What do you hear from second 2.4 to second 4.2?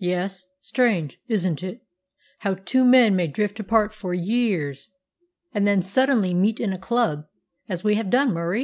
how two men may drift apart for